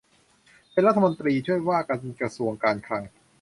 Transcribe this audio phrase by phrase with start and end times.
[0.71, 3.03] เป็นรัฐมนตรีช่วยว่าการกระทรวงการคลัง